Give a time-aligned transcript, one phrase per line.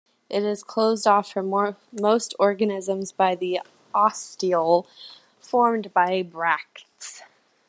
[0.31, 1.51] It is closed off from
[1.91, 3.61] most organisms by the
[3.93, 4.87] ostiole,
[5.39, 7.21] formed by bracts.